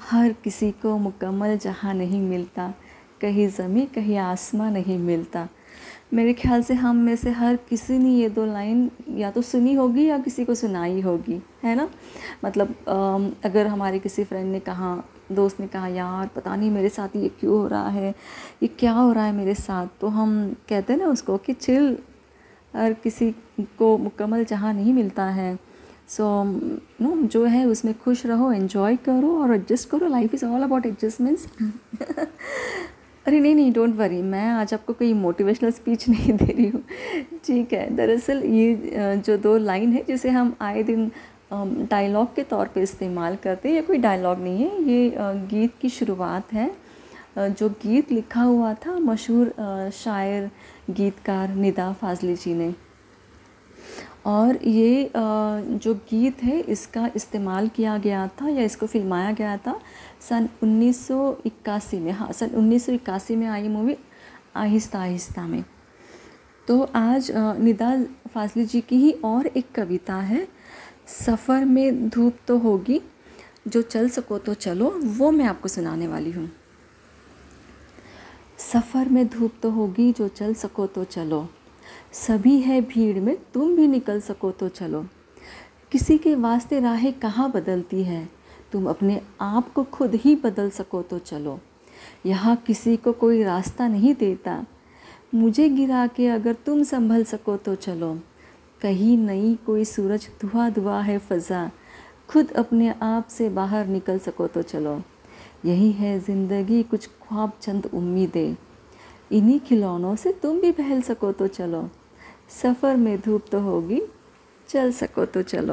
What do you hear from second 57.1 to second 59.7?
इस्तेमाल किया गया था या इसको फिल्माया गया